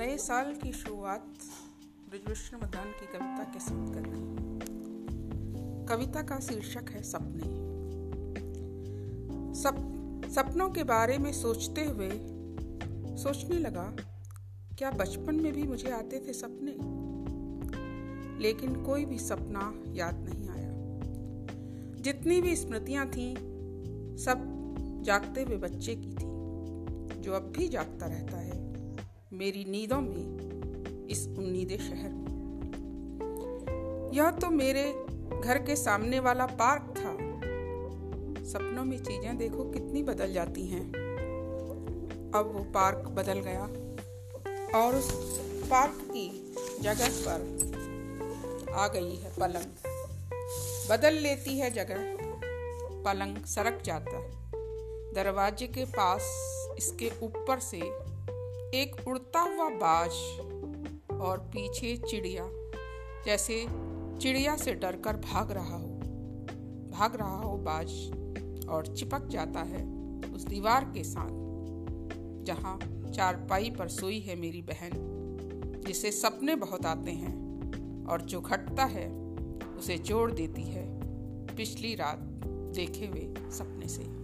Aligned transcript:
साल 0.00 0.54
की 0.54 0.72
शुरुआत 0.72 1.26
ब्रजविष्ण 2.10 2.56
मदान 2.56 2.90
की 2.90 3.06
कविता 3.06 3.44
के 3.44 3.60
साथ 3.60 3.94
कर 3.94 4.00
रही 4.00 4.38
कविता 5.86 6.22
का 6.22 6.40
शीर्षक 6.40 6.90
है 6.90 7.02
सपने। 7.02 7.42
सप, 9.54 9.76
सपनों 10.30 10.70
के 10.70 10.84
बारे 10.84 11.18
में 11.18 11.32
सोचते 11.32 11.84
हुए 11.84 12.10
सोचने 13.16 13.58
लगा 13.58 13.96
क्या 14.78 14.90
बचपन 14.90 15.34
में 15.34 15.52
भी 15.52 15.62
मुझे 15.62 15.90
आते 15.90 16.24
थे 16.28 16.32
सपने? 16.32 16.72
लेकिन 18.42 18.82
कोई 18.82 19.04
भी 19.04 19.18
सपना 19.18 19.74
याद 19.88 20.28
नहीं 20.28 20.48
आया। 20.48 20.72
जितनी 22.02 22.40
भी 22.40 22.56
स्मृतियाँ 22.56 23.08
थीं 23.08 23.36
सब 24.16 24.38
जागते 25.02 25.42
हुए 25.42 25.56
बच्चे 25.56 25.96
की 25.96 26.10
थी 26.10 26.38
जो 27.20 27.32
अब 27.32 27.52
भी 27.56 27.68
जागता 27.68 28.06
रहता 28.06 28.36
है। 28.36 28.68
मेरी 29.32 29.64
नींदों 29.64 30.00
में 30.00 31.06
इस 31.10 31.26
उन्नीदे 31.28 31.76
शहर 31.78 32.10
में। 32.10 32.28
यह 34.14 34.30
तो 34.30 34.50
मेरे 34.50 34.84
घर 35.44 35.58
के 35.58 35.76
सामने 35.76 36.20
वाला 36.20 36.46
पार्क 36.46 36.82
था। 36.82 37.12
सपनों 38.44 38.84
में 38.84 38.98
चीज़ें 38.98 39.36
देखो 39.38 39.64
कितनी 39.64 40.02
बदल 40.02 40.32
जाती 40.32 40.66
हैं। 40.66 40.86
अब 42.34 42.50
वो 42.54 42.64
पार्क 42.64 43.08
बदल 43.08 43.40
गया 43.40 43.64
और 44.80 44.94
उस 44.94 45.12
पार्क 45.70 45.98
की 46.10 46.54
जगह 46.80 47.08
पर 47.08 48.72
आ 48.74 48.88
गई 48.88 49.16
है 49.16 49.30
पलंग। 49.40 49.70
बदल 50.90 51.14
लेती 51.14 51.58
है 51.58 51.70
जगह, 51.70 52.16
पलंग 53.04 53.44
सरक 53.44 53.82
जाता 53.84 54.16
है। 54.16 54.30
दरवाजे 55.14 55.66
के 55.66 55.84
पास 55.84 56.22
इसके 56.78 57.10
ऊपर 57.22 57.58
से 57.58 57.80
एक 58.74 58.96
उड़ता 59.08 59.40
हुआ 59.40 59.68
बाज 59.68 60.10
और 61.20 61.38
पीछे 61.38 61.96
चिड़िया, 61.96 62.42
जैसे 63.26 63.66
चिड़िया 64.20 64.56
से 64.56 64.74
डरकर 64.74 65.16
भाग 65.16 65.52
रहा 65.52 65.76
हो। 65.76 65.88
भाग 66.90 67.16
रहा 67.16 67.36
हो 67.36 67.56
बाज 67.56 68.66
और 68.68 68.94
चिपक 68.96 69.26
जाता 69.26 69.60
है 69.60 69.82
उस 70.34 70.44
दीवार 70.44 70.84
के 70.84 71.04
साथ, 71.04 71.30
जहाँ 72.44 72.78
चारपाई 73.14 73.70
पर 73.70 73.88
सोई 73.88 74.20
है 74.20 74.36
मेरी 74.36 74.62
बहन, 74.62 74.90
जिसे 75.86 76.12
सपने 76.12 76.56
बहुत 76.56 76.86
आते 76.86 77.10
हैं 77.10 78.06
और 78.06 78.20
जो 78.20 78.40
घटता 78.40 78.84
है 78.84 79.08
उसे 79.78 79.98
जोड़ 79.98 80.30
देती 80.32 80.62
है 80.62 80.86
पिछली 81.56 81.94
रात 81.94 82.18
देखे 82.76 83.06
हुए 83.06 83.34
सपने 83.50 83.88
से। 83.88 84.17